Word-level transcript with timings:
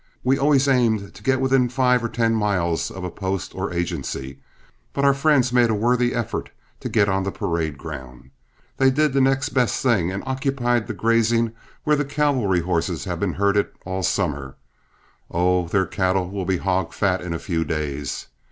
We 0.23 0.35
always 0.39 0.67
aimed 0.67 1.13
to 1.13 1.21
get 1.21 1.39
within 1.39 1.69
five 1.69 2.03
or 2.03 2.09
ten 2.09 2.33
miles 2.33 2.89
of 2.89 3.03
a 3.03 3.11
post 3.11 3.53
or 3.53 3.71
agency, 3.71 4.39
but 4.93 5.05
our 5.05 5.13
friends 5.13 5.53
made 5.53 5.69
a 5.69 5.75
worthy 5.75 6.15
effort 6.15 6.49
to 6.79 6.89
get 6.89 7.07
on 7.07 7.21
the 7.21 7.31
parade 7.31 7.77
ground. 7.77 8.31
They 8.77 8.89
did 8.89 9.13
the 9.13 9.21
next 9.21 9.49
best 9.49 9.83
thing 9.83 10.11
and 10.11 10.23
occupied 10.25 10.87
the 10.87 10.95
grazing 10.95 11.51
where 11.83 11.95
the 11.95 12.03
cavalry 12.03 12.61
horses 12.61 13.03
have 13.05 13.19
been 13.19 13.33
herded 13.33 13.67
all 13.85 14.01
summer. 14.01 14.55
Oh, 15.29 15.67
their 15.67 15.85
cattle 15.85 16.27
will 16.31 16.45
be 16.45 16.57
hog 16.57 16.93
fat 16.93 17.21
in 17.21 17.31
a 17.31 17.37
few 17.37 17.63
days. 17.63 18.25